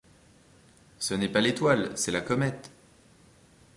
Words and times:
Ce 0.97 1.13
n’est 1.13 1.29
pas 1.29 1.41
l’étoile, 1.41 1.91
c’est 1.95 2.09
la 2.11 2.21
comète. 2.21 2.71